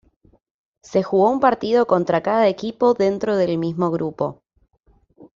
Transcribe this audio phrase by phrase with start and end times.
[0.81, 4.41] Se jugó un partido contra cada equipo dentro del mismo grupo.